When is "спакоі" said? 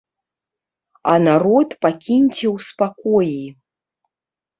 2.69-3.37